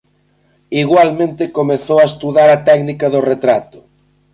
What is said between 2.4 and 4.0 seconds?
a técnica do retrato.